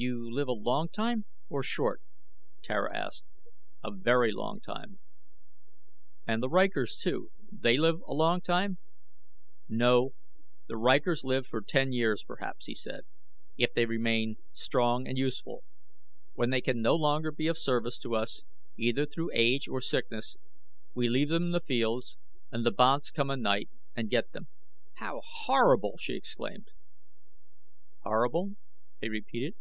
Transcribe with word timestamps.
"You 0.00 0.32
live 0.32 0.46
a 0.46 0.52
long 0.52 0.90
time, 0.90 1.24
or 1.48 1.64
short?" 1.64 2.00
Tara 2.62 2.96
asked. 2.96 3.24
"A 3.82 3.90
very 3.90 4.30
long 4.30 4.60
time." 4.60 5.00
"And 6.24 6.40
the 6.40 6.48
rykors, 6.48 6.96
too; 6.96 7.32
they 7.50 7.76
live 7.76 7.98
a 8.06 8.14
long 8.14 8.40
time?" 8.40 8.78
"No; 9.68 10.14
the 10.68 10.76
rykors 10.76 11.24
live 11.24 11.46
for 11.48 11.60
ten 11.60 11.90
years, 11.92 12.22
perhaps," 12.22 12.66
he 12.66 12.76
said, 12.76 13.06
"if 13.56 13.74
they 13.74 13.86
remain 13.86 14.36
strong 14.52 15.08
and 15.08 15.18
useful. 15.18 15.64
When 16.34 16.50
they 16.50 16.60
can 16.60 16.80
no 16.80 16.94
longer 16.94 17.32
be 17.32 17.48
of 17.48 17.58
service 17.58 17.98
to 17.98 18.14
us, 18.14 18.44
either 18.76 19.04
through 19.04 19.32
age 19.34 19.66
or 19.66 19.80
sickness, 19.80 20.36
we 20.94 21.08
leave 21.08 21.28
them 21.30 21.46
in 21.46 21.50
the 21.50 21.58
fields 21.60 22.18
and 22.52 22.64
the 22.64 22.70
banths 22.70 23.10
come 23.10 23.32
at 23.32 23.40
night 23.40 23.68
and 23.96 24.08
get 24.10 24.30
them." 24.30 24.46
"How 24.98 25.22
horrible!" 25.26 25.96
she 25.98 26.14
exclaimed. 26.14 26.68
"Horrible?" 28.04 28.52
he 29.00 29.08
repeated. 29.08 29.56